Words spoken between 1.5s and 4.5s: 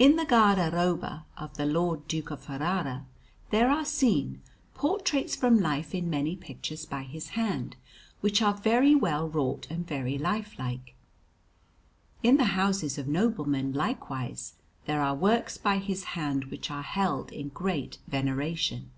the Lord Duke of Ferrara there are seen